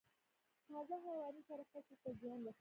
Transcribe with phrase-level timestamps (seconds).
[0.67, 2.59] تازه حیواني سره فصل ته زیان رسوي؟